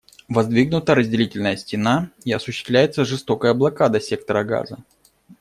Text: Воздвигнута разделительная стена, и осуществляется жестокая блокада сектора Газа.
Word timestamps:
Воздвигнута 0.27 0.95
разделительная 0.95 1.55
стена, 1.55 2.09
и 2.25 2.31
осуществляется 2.33 3.05
жестокая 3.05 3.53
блокада 3.53 3.99
сектора 3.99 4.43
Газа. 4.43 4.83